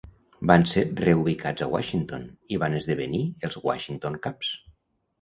Van 0.51 0.63
ser 0.71 0.83
reubicats 1.01 1.67
a 1.67 1.69
Washington 1.75 2.25
i 2.57 2.61
van 2.65 2.81
esdevenir 2.83 3.23
els 3.49 3.63
Washington 3.71 4.21
Caps. 4.29 4.55